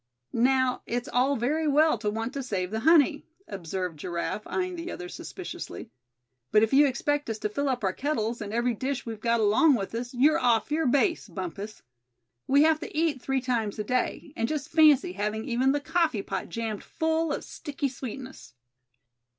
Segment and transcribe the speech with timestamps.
[0.33, 4.91] "Now, its all very well to want to save the honey," observed Giraffe, eying the
[4.91, 5.91] other suspiciously;
[6.51, 9.39] "but if you expect us to fill up our kettles, and every dish we've got
[9.39, 11.83] along with us, you're off your base, Bumpus.
[12.47, 16.23] We have to eat three times a day; and just fancy having even the coffee
[16.23, 18.55] pot jammed full of sticky sweetness."